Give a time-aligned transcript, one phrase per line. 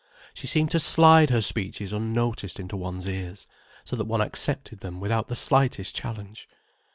[0.33, 3.45] She seemed to slide her speeches unnoticed into one's ears,
[3.85, 6.49] so that one accepted them without the slightest challenge.